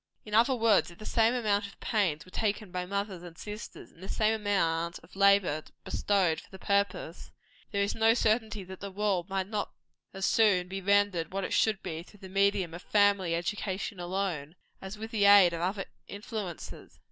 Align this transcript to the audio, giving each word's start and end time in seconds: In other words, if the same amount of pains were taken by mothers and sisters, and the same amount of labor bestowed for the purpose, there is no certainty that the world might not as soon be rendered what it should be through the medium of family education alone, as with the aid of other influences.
In 0.25 0.33
other 0.33 0.55
words, 0.55 0.89
if 0.89 0.97
the 0.97 1.05
same 1.05 1.35
amount 1.35 1.67
of 1.67 1.79
pains 1.79 2.25
were 2.25 2.31
taken 2.31 2.71
by 2.71 2.87
mothers 2.87 3.21
and 3.21 3.37
sisters, 3.37 3.91
and 3.91 4.01
the 4.01 4.09
same 4.09 4.33
amount 4.33 4.97
of 5.03 5.15
labor 5.15 5.61
bestowed 5.83 6.39
for 6.41 6.49
the 6.49 6.57
purpose, 6.57 7.29
there 7.69 7.83
is 7.83 7.93
no 7.93 8.15
certainty 8.15 8.63
that 8.63 8.79
the 8.79 8.89
world 8.89 9.29
might 9.29 9.45
not 9.47 9.69
as 10.11 10.25
soon 10.25 10.67
be 10.67 10.81
rendered 10.81 11.31
what 11.31 11.43
it 11.43 11.53
should 11.53 11.83
be 11.83 12.01
through 12.01 12.21
the 12.21 12.29
medium 12.29 12.73
of 12.73 12.81
family 12.81 13.35
education 13.35 13.99
alone, 13.99 14.55
as 14.81 14.97
with 14.97 15.11
the 15.11 15.25
aid 15.25 15.53
of 15.53 15.61
other 15.61 15.85
influences. 16.07 16.97